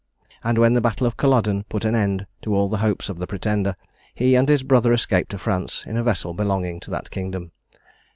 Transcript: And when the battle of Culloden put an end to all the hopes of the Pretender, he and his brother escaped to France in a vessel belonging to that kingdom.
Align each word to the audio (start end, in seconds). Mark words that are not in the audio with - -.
And 0.43 0.57
when 0.57 0.73
the 0.73 0.81
battle 0.81 1.05
of 1.05 1.15
Culloden 1.15 1.63
put 1.69 1.85
an 1.85 1.93
end 1.93 2.25
to 2.41 2.55
all 2.55 2.67
the 2.69 2.79
hopes 2.81 3.07
of 3.07 3.19
the 3.19 3.27
Pretender, 3.27 3.75
he 4.15 4.33
and 4.33 4.49
his 4.49 4.63
brother 4.63 4.91
escaped 4.93 5.29
to 5.29 5.37
France 5.37 5.83
in 5.85 5.95
a 5.95 6.01
vessel 6.01 6.33
belonging 6.33 6.79
to 6.79 6.89
that 6.89 7.11
kingdom. 7.11 7.51